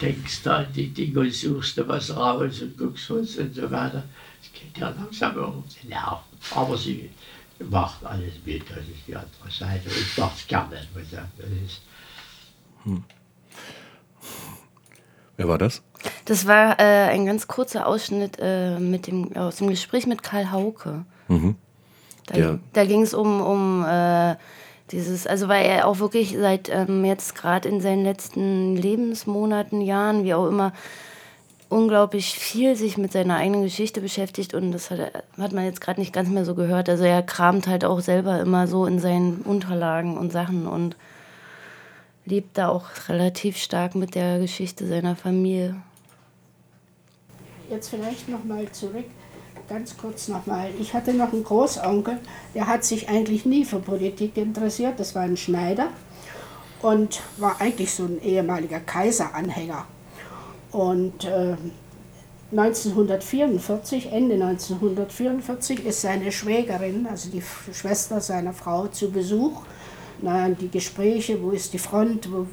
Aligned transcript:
denkst 0.00 0.42
da 0.42 0.58
an 0.58 0.72
die 0.74 0.88
Dinge 0.88 1.20
und 1.20 1.32
suchst 1.32 1.78
da 1.78 1.88
was 1.88 2.14
raus 2.14 2.62
und 2.62 2.76
guckst 2.76 3.10
was 3.10 3.36
und 3.36 3.54
so 3.54 3.70
weiter. 3.70 4.04
Das 4.40 4.52
geht 4.52 4.78
ja 4.78 4.90
langsam 4.90 5.36
um 5.36 5.64
den 5.82 5.90
Nerven. 5.90 6.18
Aber 6.54 6.76
sie 6.76 7.10
macht 7.58 8.04
alles 8.04 8.34
mit, 8.44 8.68
das 8.68 8.78
ist 8.78 9.06
die 9.06 9.16
andere 9.16 9.50
Seite. 9.50 9.88
Und 9.88 9.96
ich 9.96 10.18
mache 10.18 10.34
es 10.36 10.46
gerne, 10.46 10.76
muss 10.94 11.02
ich 11.02 11.10
sagen. 11.10 11.30
Das 11.38 11.48
ist 11.48 11.80
hm. 12.84 13.04
Wer 15.36 15.48
war 15.48 15.58
das? 15.58 15.82
Das 16.24 16.46
war 16.46 16.78
äh, 16.78 17.10
ein 17.10 17.26
ganz 17.26 17.46
kurzer 17.46 17.86
Ausschnitt 17.86 18.38
äh, 18.40 18.78
mit 18.78 19.06
dem, 19.06 19.36
aus 19.36 19.56
dem 19.56 19.68
Gespräch 19.68 20.06
mit 20.06 20.22
Karl 20.22 20.50
Hauke. 20.50 21.04
Mhm. 21.28 21.56
Da, 22.26 22.38
ja. 22.38 22.58
da 22.72 22.84
ging 22.84 23.02
es 23.02 23.12
um, 23.12 23.40
um 23.40 23.84
äh, 23.84 24.36
dieses, 24.92 25.26
also 25.26 25.48
weil 25.48 25.66
er 25.66 25.86
auch 25.86 25.98
wirklich 25.98 26.36
seit 26.38 26.68
ähm, 26.68 27.04
jetzt 27.04 27.34
gerade 27.34 27.68
in 27.68 27.80
seinen 27.80 28.04
letzten 28.04 28.76
Lebensmonaten, 28.76 29.80
Jahren, 29.80 30.24
wie 30.24 30.34
auch 30.34 30.46
immer, 30.46 30.72
unglaublich 31.68 32.38
viel 32.38 32.76
sich 32.76 32.96
mit 32.96 33.12
seiner 33.12 33.36
eigenen 33.36 33.62
Geschichte 33.62 34.00
beschäftigt 34.00 34.54
und 34.54 34.70
das 34.70 34.90
hat, 34.90 35.00
hat 35.36 35.52
man 35.52 35.64
jetzt 35.64 35.80
gerade 35.80 36.00
nicht 36.00 36.12
ganz 36.12 36.28
mehr 36.28 36.44
so 36.44 36.54
gehört. 36.54 36.88
Also 36.88 37.04
er 37.04 37.22
kramt 37.22 37.66
halt 37.66 37.84
auch 37.84 38.00
selber 38.00 38.40
immer 38.40 38.68
so 38.68 38.86
in 38.86 39.00
seinen 39.00 39.42
Unterlagen 39.42 40.16
und 40.16 40.30
Sachen 40.30 40.66
und 40.66 40.96
lebt 42.24 42.56
da 42.58 42.68
auch 42.68 42.86
relativ 43.08 43.56
stark 43.56 43.94
mit 43.94 44.14
der 44.14 44.38
Geschichte 44.38 44.86
seiner 44.86 45.16
Familie. 45.16 45.76
Jetzt 47.68 47.88
vielleicht 47.88 48.28
noch 48.28 48.44
mal 48.44 48.70
zurück 48.70 49.06
ganz 49.68 49.96
kurz 49.96 50.28
nochmal. 50.28 50.70
Ich 50.80 50.94
hatte 50.94 51.12
noch 51.12 51.32
einen 51.32 51.44
Großonkel, 51.44 52.18
der 52.54 52.66
hat 52.66 52.84
sich 52.84 53.08
eigentlich 53.08 53.44
nie 53.46 53.64
für 53.64 53.78
Politik 53.78 54.36
interessiert. 54.36 54.98
Das 54.98 55.14
war 55.14 55.22
ein 55.22 55.36
Schneider 55.36 55.88
und 56.82 57.20
war 57.38 57.60
eigentlich 57.60 57.92
so 57.92 58.04
ein 58.04 58.22
ehemaliger 58.22 58.80
Kaiseranhänger. 58.80 59.86
Und 60.72 61.24
äh, 61.24 61.56
1944, 62.52 64.12
Ende 64.12 64.34
1944, 64.34 65.84
ist 65.84 66.02
seine 66.02 66.30
Schwägerin, 66.30 67.06
also 67.10 67.30
die 67.30 67.42
Schwester 67.72 68.20
seiner 68.20 68.52
Frau, 68.52 68.86
zu 68.86 69.10
Besuch. 69.10 69.62
Na, 70.22 70.48
die 70.48 70.70
Gespräche, 70.70 71.42
wo 71.42 71.50
ist 71.50 71.72
die 71.74 71.78
Front, 71.78 72.30
wo, 72.32 72.46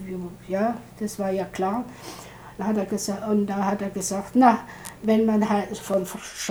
ja, 0.50 0.78
das 1.00 1.18
war 1.20 1.32
ja 1.32 1.46
klar. 1.46 1.86
Hat 2.60 2.78
er 2.78 2.86
und 3.30 3.48
da 3.48 3.66
hat 3.66 3.82
er 3.82 3.90
gesagt, 3.90 4.36
na, 4.36 4.60
wenn 5.02 5.26
man 5.26 5.50
halt 5.50 5.76
von 5.78 6.06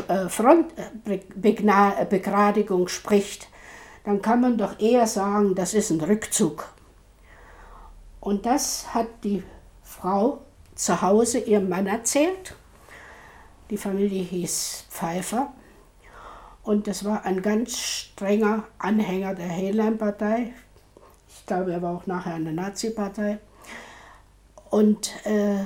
äh, 0.09 0.29
Frontbegradigung 0.29 2.89
spricht, 2.89 3.49
dann 4.05 4.21
kann 4.21 4.41
man 4.41 4.59
doch 4.59 4.81
eher 4.81 5.07
sagen, 5.07 5.55
das 5.55 5.75
ist 5.75 5.91
ein 5.91 6.01
Rückzug. 6.01 6.73
Und 8.21 8.47
das 8.47 8.95
hat 8.95 9.07
die 9.25 9.43
Frau 9.83 10.43
zu 10.75 11.03
Hause 11.03 11.39
ihrem 11.39 11.69
Mann 11.69 11.87
erzählt. 11.87 12.55
Die 13.71 13.77
Familie 13.77 14.23
hieß 14.23 14.87
Pfeiffer. 14.91 15.53
Und 16.63 16.87
das 16.87 17.05
war 17.05 17.25
ein 17.25 17.43
ganz 17.43 17.79
strenger 17.79 18.65
Anhänger 18.79 19.35
der 19.35 19.49
Helan-Partei. 19.49 20.53
Ich 21.29 21.47
glaube, 21.47 21.73
er 21.73 21.83
war 21.83 21.97
auch 21.97 22.07
nachher 22.07 22.37
in 22.37 22.45
der 22.45 22.53
Nazi-Partei. 22.53 23.39
Und 24.71 25.13
äh, 25.27 25.65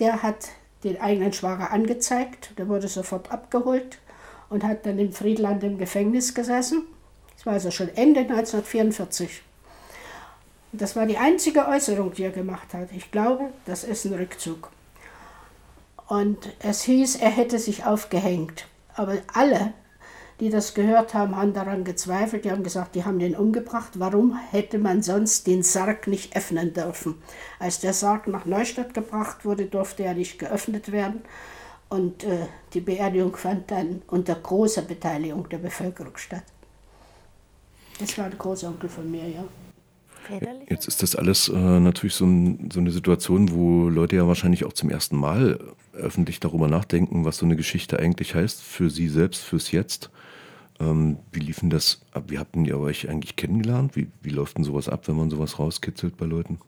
der 0.00 0.22
hat 0.22 0.48
den 0.84 1.00
eigenen 1.00 1.32
Schwager 1.32 1.70
angezeigt. 1.70 2.50
Der 2.58 2.68
wurde 2.68 2.88
sofort 2.88 3.30
abgeholt 3.30 3.98
und 4.48 4.64
hat 4.64 4.86
dann 4.86 4.98
in 4.98 5.12
Friedland 5.12 5.64
im 5.64 5.78
Gefängnis 5.78 6.34
gesessen. 6.34 6.82
Das 7.36 7.46
war 7.46 7.54
also 7.54 7.70
schon 7.70 7.88
Ende 7.88 8.20
1944. 8.20 9.42
das 10.72 10.96
war 10.96 11.06
die 11.06 11.18
einzige 11.18 11.66
Äußerung, 11.66 12.12
die 12.12 12.24
er 12.24 12.30
gemacht 12.30 12.74
hat. 12.74 12.92
Ich 12.92 13.10
glaube, 13.10 13.52
das 13.64 13.84
ist 13.84 14.04
ein 14.04 14.14
Rückzug. 14.14 14.70
Und 16.06 16.52
es 16.60 16.82
hieß, 16.82 17.16
er 17.16 17.30
hätte 17.30 17.58
sich 17.58 17.84
aufgehängt. 17.84 18.66
Aber 18.94 19.16
alle 19.32 19.72
die 20.40 20.50
das 20.50 20.74
gehört 20.74 21.14
haben, 21.14 21.36
haben 21.36 21.54
daran 21.54 21.84
gezweifelt. 21.84 22.44
Die 22.44 22.50
haben 22.50 22.62
gesagt, 22.62 22.94
die 22.94 23.04
haben 23.04 23.18
den 23.18 23.34
umgebracht. 23.34 23.92
Warum 23.94 24.36
hätte 24.50 24.78
man 24.78 25.02
sonst 25.02 25.46
den 25.46 25.62
Sarg 25.62 26.06
nicht 26.06 26.36
öffnen 26.36 26.74
dürfen? 26.74 27.22
Als 27.58 27.80
der 27.80 27.92
Sarg 27.92 28.26
nach 28.26 28.44
Neustadt 28.44 28.92
gebracht 28.92 29.44
wurde, 29.44 29.66
durfte 29.66 30.04
er 30.04 30.14
nicht 30.14 30.38
geöffnet 30.38 30.92
werden. 30.92 31.22
Und 31.88 32.24
äh, 32.24 32.46
die 32.74 32.80
Beerdigung 32.80 33.36
fand 33.36 33.70
dann 33.70 34.02
unter 34.08 34.34
großer 34.34 34.82
Beteiligung 34.82 35.48
der 35.48 35.58
Bevölkerung 35.58 36.16
statt. 36.16 36.42
Das 37.98 38.18
war 38.18 38.28
der 38.28 38.38
Großonkel 38.38 38.88
von 38.88 39.10
mir, 39.10 39.26
ja. 39.28 39.44
Jetzt 40.68 40.88
ist 40.88 41.02
das 41.02 41.16
alles 41.16 41.48
äh, 41.48 41.80
natürlich 41.80 42.14
so, 42.14 42.26
ein, 42.26 42.70
so, 42.72 42.80
eine 42.80 42.90
Situation, 42.90 43.52
wo 43.52 43.88
Leute 43.88 44.16
ja 44.16 44.26
wahrscheinlich 44.26 44.64
auch 44.64 44.72
zum 44.72 44.90
ersten 44.90 45.16
Mal 45.16 45.58
öffentlich 45.92 46.40
darüber 46.40 46.68
nachdenken, 46.68 47.24
was 47.24 47.38
so 47.38 47.46
eine 47.46 47.56
Geschichte 47.56 47.98
eigentlich 47.98 48.34
heißt 48.34 48.62
für 48.62 48.90
sie 48.90 49.08
selbst, 49.08 49.44
fürs 49.44 49.70
Jetzt. 49.70 50.10
Ähm, 50.78 51.18
wie 51.32 51.40
lief 51.40 51.60
denn 51.60 51.70
das 51.70 52.00
ab? 52.12 52.24
Wie 52.28 52.38
habt 52.38 52.56
ihr 52.56 52.78
euch 52.78 53.08
eigentlich 53.08 53.36
kennengelernt? 53.36 53.96
Wie, 53.96 54.08
wie 54.22 54.30
läuft 54.30 54.58
denn 54.58 54.64
sowas 54.64 54.88
ab, 54.88 55.08
wenn 55.08 55.16
man 55.16 55.30
sowas 55.30 55.58
rauskitzelt 55.58 56.16
bei 56.16 56.26
Leuten? 56.26 56.58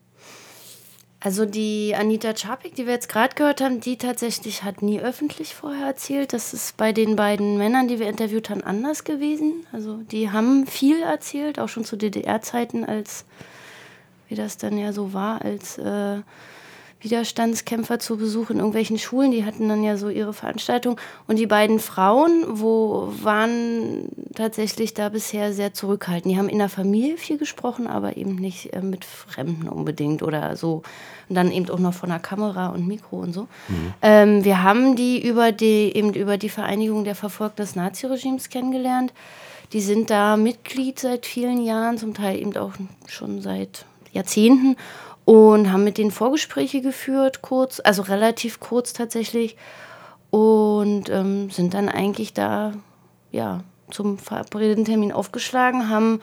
Also 1.21 1.47
die 1.47 1.97
Anita 1.99 2.33
Czapik, 2.33 2.77
die 2.77 2.87
wir 2.87 2.93
jetzt 2.93 3.09
gerade 3.09 3.35
gehört 3.35 3.61
haben, 3.61 3.81
die 3.81 3.99
tatsächlich 3.99 4.63
hat 4.63 4.83
nie 4.83 5.01
öffentlich 5.01 5.53
vorher 5.55 5.87
erzählt. 5.87 6.33
Das 6.33 6.55
ist 6.55 6.77
bei 6.77 6.93
den 6.93 7.17
beiden 7.17 7.59
Männern, 7.59 7.89
die 7.89 7.99
wir 7.99 8.09
interviewt 8.09 8.51
haben, 8.51 8.63
anders 8.63 9.03
gewesen. 9.03 9.67
Also 9.73 9.97
die 9.97 10.31
haben 10.31 10.69
viel 10.69 11.03
erzählt, 11.03 11.59
auch 11.59 11.69
schon 11.69 11.85
zu 11.85 11.97
DDR-Zeiten, 11.97 12.85
als 12.85 13.25
wie 14.29 14.37
das 14.37 14.59
dann 14.59 14.79
ja 14.79 14.93
so 14.93 15.13
war, 15.13 15.43
als 15.43 15.79
äh, 15.79 16.21
Widerstandskämpfer 17.01 18.01
zu 18.01 18.17
Besuch 18.17 18.51
in 18.51 18.57
irgendwelchen 18.57 18.99
Schulen. 18.99 19.31
Die 19.31 19.45
hatten 19.45 19.69
dann 19.69 19.85
ja 19.85 19.97
so 19.97 20.09
ihre 20.09 20.33
Veranstaltung. 20.33 21.01
Und 21.27 21.39
die 21.39 21.47
beiden 21.47 21.79
Frauen, 21.79 22.45
wo 22.49 23.13
waren 23.23 24.09
tatsächlich 24.35 24.95
da 24.95 25.09
bisher 25.09 25.53
sehr 25.53 25.73
zurückhaltend. 25.73 26.33
Die 26.35 26.39
haben 26.39 26.49
in 26.49 26.59
der 26.59 26.69
Familie 26.69 27.17
viel 27.17 27.39
gesprochen, 27.39 27.87
aber 27.87 28.17
eben 28.17 28.35
nicht 28.35 28.73
äh, 28.73 28.81
mit 28.81 29.05
Fremden 29.05 29.69
unbedingt 29.69 30.23
oder 30.23 30.57
so. 30.57 30.83
Und 31.29 31.35
dann 31.35 31.53
eben 31.53 31.71
auch 31.71 31.79
noch 31.79 31.95
von 31.95 32.09
der 32.09 32.19
Kamera 32.19 32.69
und 32.69 32.89
Mikro 32.89 33.19
und 33.19 33.33
so. 33.33 33.43
Mhm. 33.69 33.95
Ähm, 34.03 34.45
wir 34.45 34.63
haben 34.63 34.97
die 34.97 35.25
über 35.25 35.53
die 35.53 35.93
eben 35.95 36.15
über 36.15 36.37
die 36.37 36.49
Vereinigung 36.49 37.05
der 37.05 37.15
Verfolgten 37.15 37.63
des 37.63 37.77
Naziregimes 37.77 38.49
kennengelernt. 38.49 39.13
Die 39.73 39.81
sind 39.83 40.11
da 40.11 40.37
Mitglied 40.37 40.99
seit 40.99 41.27
vielen 41.27 41.63
Jahren, 41.63 41.99
zum 41.99 42.15
Teil 42.15 42.39
eben 42.39 42.57
auch 42.57 42.73
schon 43.07 43.43
seit 43.43 43.85
Jahrzehnten 44.13 44.77
und 45.29 45.71
haben 45.71 45.85
mit 45.85 45.99
denen 45.99 46.11
Vorgespräche 46.11 46.81
geführt, 46.81 47.43
kurz, 47.43 47.83
also 47.85 48.01
relativ 48.01 48.61
kurz 48.61 48.95
tatsächlich. 48.95 49.59
Und 50.31 51.11
ähm, 51.11 51.51
sind 51.51 51.75
dann 51.75 51.91
eigentlich 51.91 52.33
da, 52.33 52.73
ja, 53.31 53.63
zum 53.91 54.17
verabredeten 54.17 54.87
Termin 54.87 55.13
aufgeschlagen, 55.13 55.91
haben 55.91 56.23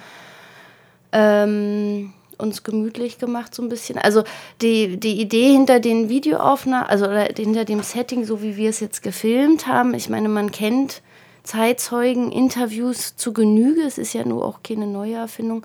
ähm, 1.12 2.14
uns 2.40 2.64
gemütlich 2.64 3.20
gemacht 3.20 3.54
so 3.54 3.62
ein 3.62 3.70
bisschen. 3.70 4.00
Also 4.00 4.24
die, 4.64 5.00
die 5.00 5.22
Idee 5.22 5.52
hinter 5.52 5.80
den 5.80 6.10
Videoaufnahmen, 6.10 6.90
also 6.90 7.08
hinter 7.08 7.64
dem 7.64 7.84
Setting, 7.84 8.26
so 8.26 8.42
wie 8.42 8.58
wir 8.58 8.72
es 8.72 8.80
jetzt 8.80 9.04
gefilmt 9.04 9.68
haben, 9.68 9.94
ich 9.94 10.10
meine, 10.10 10.30
man 10.30 10.50
kennt 10.50 11.04
Zeitzeugen, 11.44 12.32
Interviews 12.32 13.18
zu 13.18 13.34
Genüge, 13.34 13.84
es 13.84 14.00
ist 14.00 14.14
ja 14.14 14.26
nur 14.26 14.44
auch 14.44 14.64
keine 14.64 14.88
neue 14.88 15.14
Erfindung 15.14 15.64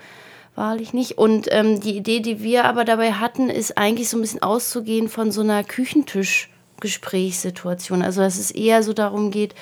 wahrlich 0.54 0.92
nicht. 0.92 1.18
Und 1.18 1.48
ähm, 1.50 1.80
die 1.80 1.96
Idee, 1.96 2.20
die 2.20 2.40
wir 2.42 2.64
aber 2.64 2.84
dabei 2.84 3.12
hatten, 3.12 3.50
ist 3.50 3.76
eigentlich 3.78 4.08
so 4.08 4.18
ein 4.18 4.22
bisschen 4.22 4.42
auszugehen 4.42 5.08
von 5.08 5.32
so 5.32 5.40
einer 5.40 5.64
Küchentischgesprächssituation. 5.64 8.02
Also 8.02 8.20
dass 8.20 8.38
es 8.38 8.50
eher 8.50 8.82
so 8.82 8.92
darum 8.92 9.30
geht, 9.30 9.54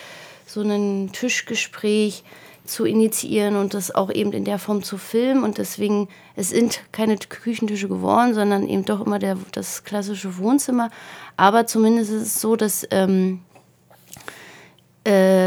so 0.47 0.63
ein 0.63 1.11
Tischgespräch 1.13 2.25
zu 2.65 2.85
initiieren 2.85 3.55
und 3.57 3.75
das 3.75 3.95
auch 3.95 4.11
eben 4.11 4.33
in 4.33 4.45
der 4.45 4.59
Form 4.59 4.83
zu 4.83 4.99
filmen. 4.99 5.43
Und 5.43 5.59
deswegen, 5.59 6.09
es 6.37 6.51
sind 6.51 6.81
keine 6.93 7.17
Küchentische 7.17 7.89
geworden, 7.89 8.35
sondern 8.35 8.69
eben 8.69 8.85
doch 8.85 9.05
immer 9.05 9.19
der, 9.19 9.37
das 9.53 9.83
klassische 9.85 10.39
Wohnzimmer. 10.39 10.91
Aber 11.37 11.67
zumindest 11.67 12.11
ist 12.11 12.23
es 12.23 12.41
so, 12.41 12.57
dass 12.57 12.87
ähm, 12.91 13.41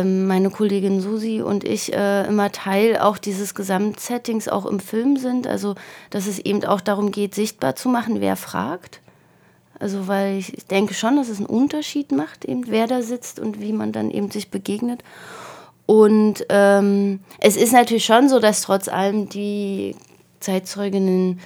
meine 0.04 0.50
Kollegin 0.50 1.02
Susi 1.02 1.42
und 1.42 1.64
ich 1.64 1.94
äh, 1.94 2.28
immer 2.28 2.52
Teil 2.52 2.98
auch 2.98 3.18
dieses 3.18 3.56
Gesamtsettings 3.56 4.48
auch 4.48 4.66
im 4.66 4.80
Film 4.80 5.18
sind. 5.18 5.48
Also, 5.48 5.76
dass 6.10 6.28
es 6.28 6.40
eben 6.40 6.64
auch 6.66 6.82
darum 6.82 7.12
geht, 7.12 7.36
sichtbar 7.36 7.76
zu 7.76 7.90
machen, 7.90 8.22
wer 8.22 8.36
fragt. 8.36 9.02
Also, 9.80 10.08
weil 10.08 10.38
ich 10.38 10.66
denke 10.70 10.94
schon, 10.94 11.16
dass 11.16 11.30
es 11.30 11.38
einen 11.38 11.48
Unterschied 11.48 12.12
macht, 12.12 12.46
eben 12.46 12.68
wer 12.68 12.88
da 12.88 13.02
sitzt 13.02 13.40
und 13.40 13.60
wie 13.60 13.74
man 13.74 13.92
dann 13.92 14.12
eben 14.12 14.30
sich 14.30 14.52
begegnet. 14.52 15.04
Und 15.86 16.46
ähm, 16.50 17.20
es 17.40 17.58
ist 17.58 17.74
natürlich 17.74 18.06
schon 18.06 18.30
so, 18.30 18.40
dass 18.40 18.62
trotz 18.62 18.88
allem 18.88 19.28
die 19.28 19.96
Zeitzeuginnen 20.40 21.40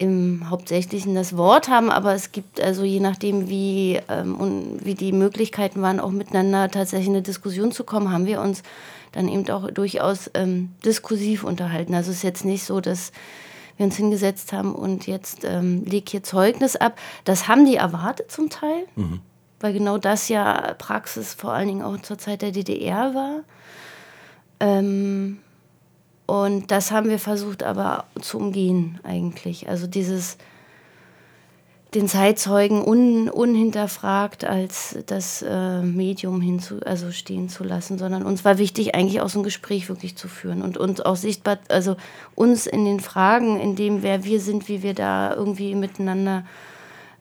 im 0.00 0.48
Hauptsächlichen 0.48 1.14
das 1.14 1.36
Wort 1.36 1.68
haben, 1.68 1.90
aber 1.90 2.14
es 2.14 2.32
gibt 2.32 2.58
also 2.58 2.84
je 2.84 3.00
nachdem, 3.00 3.50
wie, 3.50 4.00
ähm, 4.08 4.34
und 4.34 4.80
wie 4.82 4.94
die 4.94 5.12
Möglichkeiten 5.12 5.82
waren, 5.82 6.00
auch 6.00 6.10
miteinander 6.10 6.70
tatsächlich 6.70 7.08
in 7.08 7.14
eine 7.16 7.22
Diskussion 7.22 7.70
zu 7.70 7.84
kommen, 7.84 8.10
haben 8.10 8.24
wir 8.24 8.40
uns 8.40 8.62
dann 9.12 9.28
eben 9.28 9.46
auch 9.50 9.70
durchaus 9.70 10.30
ähm, 10.32 10.70
diskursiv 10.86 11.44
unterhalten. 11.44 11.94
Also 11.94 12.12
es 12.12 12.18
ist 12.18 12.22
jetzt 12.22 12.46
nicht 12.46 12.64
so, 12.64 12.80
dass 12.80 13.12
wir 13.76 13.84
uns 13.84 13.96
hingesetzt 13.96 14.54
haben 14.54 14.74
und 14.74 15.06
jetzt 15.06 15.44
ähm, 15.44 15.84
leg 15.84 16.08
hier 16.08 16.22
Zeugnis 16.22 16.76
ab. 16.76 16.98
Das 17.24 17.46
haben 17.46 17.66
die 17.66 17.76
erwartet 17.76 18.30
zum 18.30 18.48
Teil, 18.48 18.86
mhm. 18.96 19.20
weil 19.60 19.74
genau 19.74 19.98
das 19.98 20.30
ja 20.30 20.74
Praxis 20.78 21.34
vor 21.34 21.52
allen 21.52 21.68
Dingen 21.68 21.82
auch 21.82 22.00
zur 22.00 22.16
Zeit 22.16 22.40
der 22.40 22.52
DDR 22.52 23.14
war. 23.14 23.40
Ähm, 24.60 25.40
und 26.30 26.70
das 26.70 26.92
haben 26.92 27.08
wir 27.08 27.18
versucht 27.18 27.64
aber 27.64 28.04
zu 28.20 28.38
umgehen 28.38 29.00
eigentlich. 29.02 29.68
Also 29.68 29.88
dieses 29.88 30.38
den 31.92 32.06
Zeitzeugen 32.06 32.84
un, 32.84 33.28
unhinterfragt 33.28 34.44
als 34.44 34.96
das 35.06 35.42
äh, 35.42 35.82
Medium 35.82 36.40
hinzu, 36.40 36.78
also 36.86 37.10
stehen 37.10 37.48
zu 37.48 37.64
lassen, 37.64 37.98
sondern 37.98 38.22
uns 38.22 38.44
war 38.44 38.58
wichtig, 38.58 38.94
eigentlich 38.94 39.20
auch 39.20 39.28
so 39.28 39.40
ein 39.40 39.42
Gespräch 39.42 39.88
wirklich 39.88 40.16
zu 40.16 40.28
führen 40.28 40.62
und 40.62 40.78
uns 40.78 41.00
auch 41.00 41.16
sichtbar, 41.16 41.58
also 41.68 41.96
uns 42.36 42.68
in 42.68 42.84
den 42.84 43.00
Fragen, 43.00 43.58
in 43.58 43.74
dem, 43.74 44.04
wer 44.04 44.22
wir 44.22 44.38
sind, 44.38 44.68
wie 44.68 44.84
wir 44.84 44.94
da 44.94 45.34
irgendwie 45.34 45.74
miteinander 45.74 46.46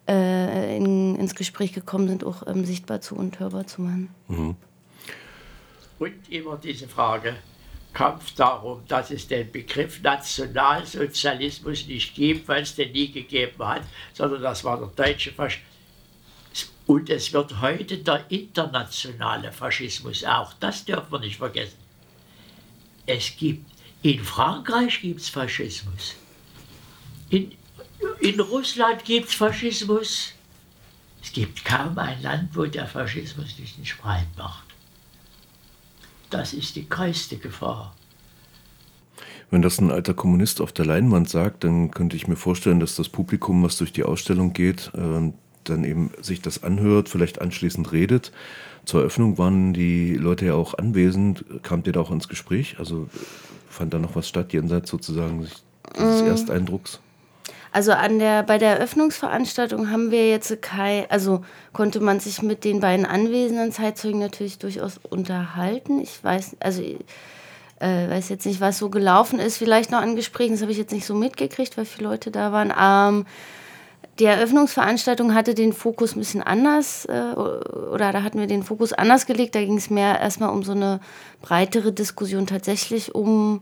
äh, 0.08 0.78
in, 0.78 1.16
ins 1.16 1.34
Gespräch 1.34 1.74
gekommen 1.74 2.08
sind, 2.10 2.24
auch 2.24 2.46
ähm, 2.46 2.64
sichtbar 2.64 3.02
zu 3.02 3.16
und 3.16 3.40
hörbar 3.40 3.66
zu 3.66 3.82
machen. 3.82 4.10
Mhm. 4.28 4.56
Und 5.98 6.30
immer 6.30 6.58
diese 6.58 6.88
Frage, 6.88 7.34
Kampf 8.00 8.34
darum, 8.36 8.82
dass 8.88 9.12
es 9.12 9.28
den 9.28 9.52
Begriff 9.52 10.02
Nationalsozialismus 10.02 11.86
nicht 11.86 12.16
gibt, 12.16 12.48
weil 12.48 12.64
es 12.64 12.74
den 12.74 12.94
nie 12.94 13.12
gegeben 13.12 13.62
hat, 13.62 13.82
sondern 14.14 14.42
das 14.42 14.64
war 14.64 14.78
der 14.78 14.88
deutsche 14.88 15.34
Faschismus. 15.34 15.68
Und 16.88 17.10
es 17.10 17.34
wird 17.34 17.60
heute 17.60 17.98
der 17.98 18.24
internationale 18.30 19.52
Faschismus 19.52 20.24
auch, 20.24 20.54
das 20.62 20.86
dürfen 20.86 21.12
wir 21.12 21.20
nicht 21.20 21.36
vergessen. 21.36 21.78
Es 23.06 23.36
gibt, 23.36 23.70
in 24.02 24.24
Frankreich 24.24 25.02
gibt 25.02 25.20
es 25.20 25.28
Faschismus, 25.28 26.16
in, 27.30 27.52
in 28.22 28.40
Russland 28.40 29.04
gibt 29.04 29.28
es 29.28 29.36
Faschismus. 29.36 30.36
Es 31.22 31.34
gibt 31.34 31.66
kaum 31.66 31.98
ein 31.98 32.22
Land, 32.22 32.56
wo 32.56 32.64
der 32.64 32.88
Faschismus 32.88 33.60
nicht 33.60 33.76
einen 33.76 33.86
Spreit 33.86 34.28
macht. 34.38 34.69
Das 36.30 36.54
ist 36.54 36.76
die 36.76 36.88
größte 36.88 37.38
Gefahr. 37.38 37.96
Wenn 39.52 39.62
das 39.62 39.80
ein 39.80 39.90
alter 39.90 40.14
Kommunist 40.14 40.62
auf 40.62 40.72
der 40.72 40.86
Leinwand 40.86 41.28
sagt, 41.28 41.64
dann 41.64 41.90
könnte 41.90 42.16
ich 42.16 42.28
mir 42.28 42.36
vorstellen, 42.36 42.80
dass 42.80 42.96
das 42.96 43.10
Publikum, 43.10 43.64
was 43.64 43.78
durch 43.78 43.92
die 43.92 44.04
Ausstellung 44.04 44.54
geht, 44.54 44.92
äh, 44.94 45.32
dann 45.64 45.84
eben 45.84 46.12
sich 46.22 46.42
das 46.42 46.64
anhört, 46.64 47.10
vielleicht 47.10 47.42
anschließend 47.42 47.92
redet. 47.92 48.32
Zur 48.86 49.02
Eröffnung 49.02 49.38
waren 49.38 49.74
die 49.74 50.16
Leute 50.16 50.46
ja 50.46 50.54
auch 50.54 50.76
anwesend. 50.76 51.46
Kamt 51.64 51.88
ihr 51.88 51.94
da 51.94 52.02
auch 52.02 52.12
ins 52.12 52.28
Gespräch? 52.28 52.78
Also 52.80 53.08
fand 53.70 53.94
da 53.94 54.00
noch 54.00 54.16
was 54.16 54.28
statt, 54.28 54.54
jenseits 54.54 54.90
sozusagen 54.90 55.42
des 55.42 55.64
mm. 55.98 56.28
Ersteindrucks? 56.28 57.00
Also 57.72 57.92
an 57.92 58.20
der, 58.20 58.44
bei 58.44 58.58
der 58.58 58.78
Eröffnungsveranstaltung 58.78 59.92
haben 59.92 60.12
wir 60.12 60.30
jetzt 60.30 60.62
kein, 60.62 61.06
also 61.10 61.44
konnte 61.72 62.00
man 62.00 62.20
sich 62.20 62.42
mit 62.42 62.64
den 62.64 62.80
beiden 62.80 63.06
anwesenden 63.06 63.72
Zeitzeugen 63.72 64.20
natürlich 64.20 64.58
durchaus 64.58 65.00
unterhalten. 65.10 66.02
Ich 66.02 66.24
weiß, 66.24 66.58
also 66.60 66.82
äh, 67.80 68.10
weiß 68.10 68.30
jetzt 68.30 68.46
nicht, 68.46 68.60
was 68.60 68.80
so 68.80 68.90
gelaufen 68.90 69.40
ist, 69.40 69.58
vielleicht 69.58 69.92
noch 69.92 70.02
an 70.02 70.16
Gesprächen, 70.16 70.54
das 70.54 70.62
habe 70.62 70.72
ich 70.72 70.78
jetzt 70.78 70.92
nicht 70.92 71.06
so 71.06 71.14
mitgekriegt, 71.14 71.78
weil 71.78 71.86
viele 71.86 72.10
Leute 72.10 72.32
da 72.32 72.52
waren. 72.52 72.74
Ähm, 72.80 73.26
die 74.20 74.26
Eröffnungsveranstaltung 74.26 75.34
hatte 75.34 75.54
den 75.54 75.72
Fokus 75.72 76.16
ein 76.16 76.20
bisschen 76.20 76.44
anders, 76.44 77.06
äh, 77.06 77.34
oder 77.36 78.12
da 78.12 78.24
hatten 78.24 78.40
wir 78.40 78.48
den 78.48 78.64
Fokus 78.64 78.92
anders 78.92 79.26
gelegt. 79.26 79.56
Da 79.56 79.62
ging 79.62 79.78
es 79.78 79.90
mehr 79.90 80.20
erstmal 80.20 80.50
um 80.50 80.64
so 80.64 80.74
eine 80.74 81.00
breitere 81.42 81.94
Diskussion 81.94 82.46
tatsächlich 82.46 83.16
um 83.16 83.62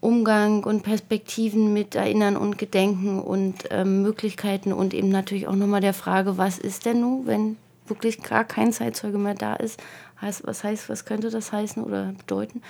Umgang 0.00 0.64
und 0.64 0.82
Perspektiven 0.82 1.72
mit 1.72 1.94
Erinnern 1.94 2.36
und 2.36 2.58
Gedenken 2.58 3.20
und 3.20 3.64
ähm, 3.70 4.02
Möglichkeiten 4.02 4.72
und 4.72 4.94
eben 4.94 5.08
natürlich 5.08 5.48
auch 5.48 5.56
nochmal 5.56 5.80
der 5.80 5.94
Frage, 5.94 6.38
was 6.38 6.58
ist 6.58 6.86
denn 6.86 7.00
nun, 7.00 7.26
wenn 7.26 7.56
wirklich 7.86 8.22
gar 8.22 8.44
kein 8.44 8.72
Zeitzeuge 8.72 9.18
mehr 9.18 9.34
da 9.34 9.54
ist? 9.54 9.80
Was 10.20 10.64
heißt, 10.64 10.88
was 10.88 11.04
könnte 11.04 11.30
das 11.30 11.52
heißen 11.52 11.82
oder 11.82 12.12
bedeuten? 12.18 12.62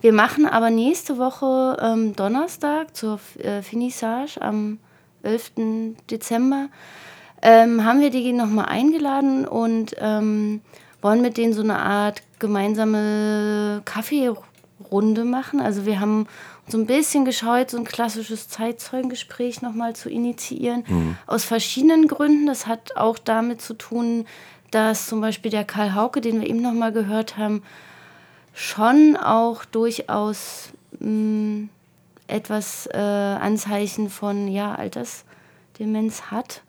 Wir 0.00 0.12
machen 0.12 0.46
aber 0.46 0.70
nächste 0.70 1.18
Woche 1.18 1.76
ähm, 1.80 2.14
Donnerstag 2.14 2.96
zur 2.96 3.20
äh, 3.38 3.62
Finissage 3.62 4.40
am 4.40 4.78
11. 5.22 5.52
Dezember 6.10 6.68
ähm, 7.42 7.84
haben 7.84 8.00
wir 8.00 8.10
die 8.10 8.32
nochmal 8.32 8.66
eingeladen 8.66 9.46
und 9.46 9.94
ähm, 9.98 10.60
wollen 11.02 11.22
mit 11.22 11.36
denen 11.36 11.52
so 11.52 11.62
eine 11.62 11.78
Art 11.78 12.22
gemeinsame 12.38 13.82
Kaffeerunde 13.84 15.24
machen. 15.24 15.60
Also 15.60 15.86
wir 15.86 16.00
haben 16.00 16.26
so 16.68 16.78
ein 16.78 16.86
bisschen 16.86 17.24
gescheut, 17.24 17.70
so 17.70 17.78
ein 17.78 17.84
klassisches 17.84 18.48
Zeitzeugengespräch 18.48 19.62
nochmal 19.62 19.94
zu 19.96 20.10
initiieren. 20.10 20.84
Mhm. 20.86 21.16
Aus 21.26 21.44
verschiedenen 21.44 22.08
Gründen. 22.08 22.46
Das 22.46 22.66
hat 22.66 22.96
auch 22.96 23.18
damit 23.18 23.62
zu 23.62 23.74
tun, 23.74 24.26
dass 24.70 25.06
zum 25.06 25.20
Beispiel 25.20 25.50
der 25.50 25.64
Karl 25.64 25.94
Hauke, 25.94 26.20
den 26.20 26.40
wir 26.40 26.48
eben 26.48 26.60
nochmal 26.60 26.92
gehört 26.92 27.36
haben, 27.36 27.62
schon 28.52 29.16
auch 29.16 29.64
durchaus 29.64 30.70
mh, 30.98 31.08
mm, 31.08 31.68
etwas 32.26 32.86
äh, 32.92 32.98
Anzeichen 32.98 34.10
von 34.10 34.48
ja, 34.48 34.74
Altersdemenz 34.74 36.22
hat. 36.30 36.62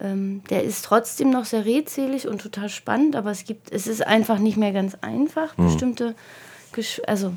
Ähm, 0.00 0.42
der 0.50 0.64
ist 0.64 0.84
trotzdem 0.84 1.30
noch 1.30 1.44
sehr 1.44 1.64
redselig 1.64 2.26
und 2.26 2.40
total 2.40 2.68
spannend, 2.68 3.14
aber 3.14 3.30
es 3.30 3.44
gibt, 3.44 3.70
es 3.70 3.86
ist 3.86 4.04
einfach 4.04 4.38
nicht 4.38 4.56
mehr 4.56 4.72
ganz 4.72 4.96
einfach, 5.00 5.56
mhm. 5.56 5.66
bestimmte, 5.66 6.14
Gesch 6.72 7.02
also 7.06 7.32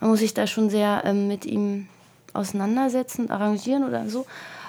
man 0.00 0.10
muss 0.10 0.20
sich 0.20 0.34
da 0.34 0.46
schon 0.46 0.70
sehr 0.70 1.02
ähm, 1.04 1.28
mit 1.28 1.44
ihm 1.44 1.88
auseinandersetzen, 2.32 3.30
arrangieren 3.30 3.84
oder 3.84 4.08
so. 4.08 4.26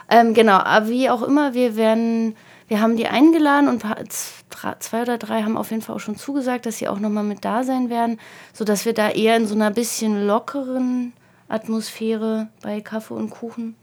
Ähm, 0.10 0.34
genau, 0.34 0.58
aber 0.58 0.90
wie 0.90 1.10
auch 1.10 1.22
immer, 1.22 1.54
wir 1.54 1.76
werden, 1.76 2.36
wir 2.68 2.82
haben 2.82 2.98
die 2.98 3.08
eingeladen 3.08 3.68
und 3.68 3.84
zwei 4.80 5.02
oder 5.04 5.18
drei 5.18 5.44
haben 5.44 5.58
auf 5.58 5.70
jeden 5.70 5.84
Fall 5.84 5.96
auch 5.96 6.00
schon 6.00 6.16
zugesagt, 6.16 6.66
dass 6.66 6.78
sie 6.78 6.88
auch 6.88 7.00
nochmal 7.00 7.24
mit 7.24 7.46
da 7.46 7.64
sein 7.64 7.90
werden, 7.90 8.20
sodass 8.54 8.86
wir 8.86 8.94
da 8.94 9.10
eher 9.10 9.36
in 9.38 9.46
so 9.46 9.56
einer 9.56 9.72
bisschen 9.72 10.26
lockeren 10.26 11.14
Atmosphäre 11.48 12.48
bei 12.62 12.82
Kaffee 12.82 13.14
und 13.14 13.30
Kuchen 13.30 13.76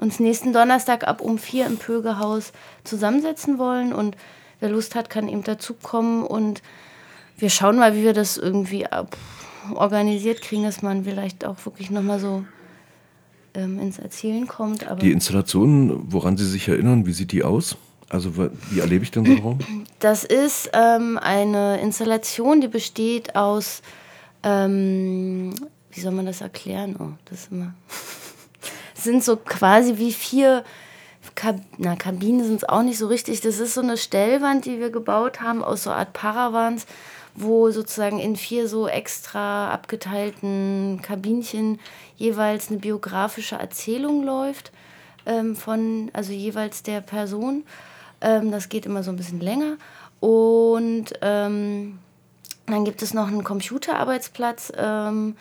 uns 0.00 0.18
nächsten 0.18 0.52
Donnerstag 0.52 1.06
ab 1.06 1.20
um 1.20 1.38
vier 1.38 1.66
im 1.66 1.76
Pögehaus 1.76 2.52
zusammensetzen 2.84 3.58
wollen 3.58 3.92
und 3.92 4.16
wer 4.58 4.70
Lust 4.70 4.94
hat, 4.94 5.10
kann 5.10 5.28
eben 5.28 5.44
dazukommen 5.44 6.24
und 6.24 6.62
wir 7.36 7.50
schauen 7.50 7.76
mal, 7.76 7.94
wie 7.94 8.02
wir 8.02 8.14
das 8.14 8.38
irgendwie 8.38 8.86
ab 8.86 9.16
organisiert 9.74 10.42
kriegen, 10.42 10.64
dass 10.64 10.82
man 10.82 11.04
vielleicht 11.04 11.44
auch 11.44 11.56
wirklich 11.64 11.90
nochmal 11.90 12.18
so 12.18 12.44
ähm, 13.54 13.78
ins 13.80 13.98
Erzählen 13.98 14.46
kommt. 14.46 14.86
Die 15.02 15.12
Installation, 15.12 16.12
woran 16.12 16.36
Sie 16.36 16.46
sich 16.46 16.68
erinnern, 16.68 17.06
wie 17.06 17.12
sieht 17.12 17.32
die 17.32 17.42
aus? 17.42 17.76
Also 18.08 18.32
wie 18.36 18.80
erlebe 18.80 19.04
ich 19.04 19.12
denn 19.12 19.24
so 19.24 19.32
einen 19.32 19.40
Raum? 19.40 19.58
Das 20.00 20.24
ist 20.24 20.70
ähm, 20.72 21.18
eine 21.18 21.80
Installation, 21.80 22.60
die 22.60 22.68
besteht 22.68 23.36
aus, 23.36 23.82
ähm, 24.42 25.54
wie 25.92 26.00
soll 26.00 26.12
man 26.12 26.26
das 26.26 26.40
erklären? 26.40 26.96
Oh, 26.98 27.12
das 27.26 27.42
ist 27.42 27.52
immer. 27.52 27.74
sind 28.94 29.22
so 29.22 29.36
quasi 29.36 29.98
wie 29.98 30.12
vier 30.12 30.64
Kab 31.34 31.60
na, 31.78 31.96
Kabinen 31.96 32.44
sind 32.44 32.56
es 32.56 32.68
auch 32.68 32.82
nicht 32.82 32.98
so 32.98 33.06
richtig. 33.06 33.40
Das 33.40 33.60
ist 33.60 33.74
so 33.74 33.80
eine 33.80 33.96
Stellwand, 33.96 34.64
die 34.64 34.80
wir 34.80 34.90
gebaut 34.90 35.40
haben 35.40 35.62
aus 35.62 35.84
so 35.84 35.90
einer 35.90 36.00
Art 36.00 36.12
Paravans 36.12 36.86
wo 37.34 37.70
sozusagen 37.70 38.18
in 38.18 38.36
vier 38.36 38.68
so 38.68 38.88
extra 38.88 39.70
abgeteilten 39.70 41.00
Kabinchen 41.02 41.78
jeweils 42.16 42.70
eine 42.70 42.78
biografische 42.78 43.56
Erzählung 43.56 44.24
läuft 44.24 44.72
ähm, 45.26 45.56
von, 45.56 46.10
also 46.12 46.32
jeweils 46.32 46.82
der 46.82 47.00
Person. 47.00 47.64
Ähm, 48.20 48.50
das 48.50 48.68
geht 48.68 48.86
immer 48.86 49.02
so 49.02 49.10
ein 49.10 49.16
bisschen 49.16 49.40
länger. 49.40 49.76
Und 50.20 51.06
ähm, 51.22 51.98
dann 52.66 52.84
gibt 52.84 53.02
es 53.02 53.14
noch 53.14 53.28
einen 53.28 53.44
Computerarbeitsplatz, 53.44 54.72
ähm, 54.76 55.36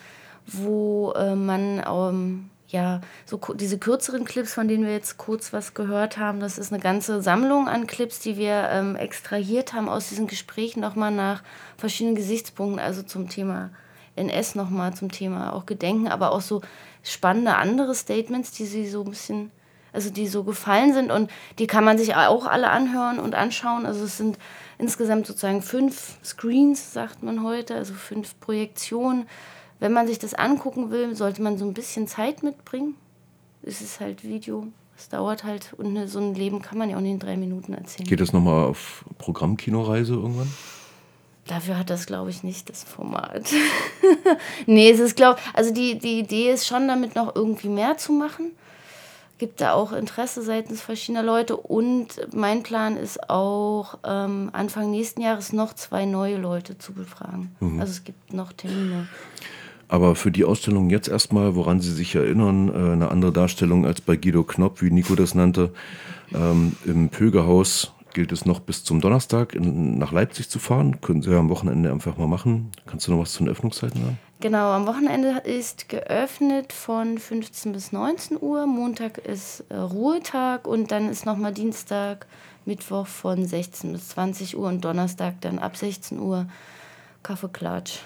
wo 0.48 1.12
äh, 1.12 1.36
man 1.36 1.84
ähm, 1.86 2.50
ja, 2.70 3.02
so 3.26 3.40
diese 3.56 3.80
kürzeren 3.80 4.26
Clips, 4.26 4.54
von 4.54 4.68
denen 4.68 4.86
wir 4.86 4.94
jetzt 4.94 5.18
kurz 5.18 5.54
was 5.54 5.74
gehört 5.74 6.18
haben, 6.18 6.40
das 6.40 6.60
ist 6.60 6.72
eine 6.72 6.82
ganze 6.82 7.22
Sammlung 7.22 7.68
an 7.68 7.88
Clips, 7.88 8.20
die 8.20 8.38
wir 8.38 8.70
ähm, 8.72 8.96
extrahiert 8.96 9.74
haben 9.74 9.90
aus 9.90 10.10
diesen 10.10 10.28
Gesprächen 10.28 10.80
nochmal 10.80 11.12
nach 11.12 11.42
verschiedenen 11.78 12.16
Gesichtspunkten, 12.16 12.80
also 12.80 13.02
zum 13.02 13.28
Thema 13.28 13.72
NS 14.16 14.54
nochmal, 14.54 14.94
zum 14.94 15.12
Thema 15.12 15.54
auch 15.54 15.66
Gedenken, 15.66 16.08
aber 16.10 16.32
auch 16.32 16.42
so 16.42 16.62
spannende 17.02 17.56
andere 17.56 17.96
Statements, 17.96 18.52
die 18.52 18.66
sie 18.66 18.88
so 18.88 19.04
ein 19.04 19.10
bisschen, 19.10 19.52
also 19.92 20.12
die 20.12 20.28
so 20.28 20.44
gefallen 20.44 20.94
sind 20.94 21.12
und 21.12 21.32
die 21.58 21.66
kann 21.66 21.84
man 21.84 21.98
sich 21.98 22.16
auch 22.16 22.46
alle 22.46 22.70
anhören 22.70 23.18
und 23.18 23.34
anschauen. 23.34 23.88
Also 23.88 24.04
es 24.04 24.18
sind 24.18 24.38
insgesamt 24.78 25.26
sozusagen 25.26 25.64
fünf 25.64 26.18
Screens, 26.24 26.94
sagt 26.94 27.24
man 27.24 27.44
heute, 27.44 27.74
also 27.74 27.96
fünf 27.96 28.40
Projektionen 28.40 29.26
wenn 29.80 29.94
man 29.94 30.08
sich 30.08 30.20
das 30.20 30.34
angucken 30.34 30.92
will, 30.92 31.16
sollte 31.16 31.42
man 31.42 31.58
so 31.58 31.66
ein 31.66 31.74
bisschen 31.74 32.08
Zeit 32.08 32.44
mitbringen. 32.44 32.96
Es 33.62 33.82
ist 33.82 34.00
halt 34.00 34.24
Video, 34.24 34.68
es 34.98 35.10
dauert 35.10 35.44
halt 35.44 35.74
und 35.78 35.94
ne, 35.94 36.08
so 36.08 36.20
ein 36.20 36.36
Leben 36.36 36.62
kann 36.62 36.78
man 36.78 36.90
ja 36.90 36.98
auch 36.98 37.02
nicht 37.02 37.14
in 37.14 37.20
drei 37.20 37.38
Minuten 37.38 37.74
erzählen. 37.74 38.08
Geht 38.08 38.20
das 38.20 38.34
nochmal 38.34 38.66
auf 38.66 39.06
Programmkinoreise 39.18 40.14
irgendwann? 40.14 40.52
Dafür 41.48 41.80
hat 41.80 41.90
das, 41.90 42.06
glaube 42.06 42.30
ich, 42.30 42.44
nicht 42.44 42.70
das 42.70 42.84
Format. 42.84 43.52
nee, 44.68 44.92
es 44.92 45.00
ist, 45.00 45.16
glaube 45.16 45.40
also 45.54 45.74
die, 45.74 45.98
die 45.98 46.20
Idee 46.20 46.52
ist 46.52 46.68
schon, 46.68 46.88
damit 46.88 47.16
noch 47.16 47.36
irgendwie 47.36 47.70
mehr 47.70 47.98
zu 47.98 48.12
machen. 48.12 48.52
gibt 49.40 49.62
da 49.62 49.74
auch 49.74 49.92
Interesse 49.92 50.44
seitens 50.44 50.82
verschiedener 50.82 51.24
Leute 51.24 51.58
und 51.58 52.22
mein 52.34 52.62
Plan 52.62 52.98
ist 52.98 53.30
auch 53.30 53.98
ähm, 54.04 54.50
Anfang 54.54 54.92
nächsten 54.92 55.22
Jahres 55.22 55.52
noch 55.52 55.74
zwei 55.74 56.06
neue 56.06 56.38
Leute 56.38 56.78
zu 56.78 56.94
befragen. 56.94 57.56
Mhm. 57.62 57.80
Also 57.80 57.92
es 57.92 58.04
gibt 58.04 58.34
noch 58.34 58.54
Termine. 58.54 59.08
Aber 59.90 60.16
für 60.16 60.32
die 60.32 60.46
Ausstellung 60.46 60.90
jetzt 60.92 61.08
erstmal, 61.08 61.56
woran 61.56 61.82
Sie 61.82 61.92
sich 61.92 62.16
erinnern, 62.16 62.70
äh, 62.70 62.94
eine 62.94 63.10
andere 63.10 63.34
Darstellung 63.34 63.86
als 63.86 64.02
bei 64.02 64.16
Guido 64.16 64.44
Knopp, 64.44 64.82
wie 64.82 64.92
Nico 64.92 65.16
das 65.16 65.36
nannte, 65.36 65.74
ähm, 66.34 66.76
im 66.86 67.10
Pögerhaus 67.10 67.92
gilt 68.14 68.32
es 68.32 68.46
noch 68.46 68.60
bis 68.60 68.84
zum 68.84 69.02
Donnerstag 69.02 69.54
in, 69.54 69.98
nach 69.98 70.12
Leipzig 70.12 70.50
zu 70.50 70.60
fahren. 70.60 71.02
Können 71.02 71.22
Sie 71.22 71.32
ja 71.32 71.40
am 71.40 71.50
Wochenende 71.50 71.92
einfach 71.92 72.18
mal 72.18 72.28
machen. 72.28 72.72
Kannst 72.86 73.08
du 73.08 73.12
noch 73.12 73.20
was 73.20 73.34
zu 73.34 73.44
den 73.44 73.50
Öffnungszeiten 73.52 74.02
sagen? 74.02 74.20
Genau, 74.42 74.72
am 74.72 74.88
Wochenende 74.88 75.42
ist 75.44 75.90
geöffnet 75.90 76.72
von 76.72 77.18
15 77.18 77.74
bis 77.74 77.92
19 77.92 78.38
Uhr. 78.40 78.68
Montag 78.68 79.18
ist 79.18 79.66
äh, 79.70 79.76
Ruhetag 79.76 80.68
und 80.68 80.92
dann 80.92 81.10
ist 81.10 81.26
nochmal 81.26 81.54
Dienstag, 81.54 82.28
Mittwoch 82.66 83.08
von 83.08 83.46
16 83.46 83.92
bis 83.92 84.10
20 84.10 84.58
Uhr 84.58 84.68
und 84.68 84.86
Donnerstag 84.86 85.42
dann 85.42 85.60
ab 85.60 85.76
16 85.76 86.20
Uhr 86.20 86.46
Kaffeeklatsch. 87.24 88.00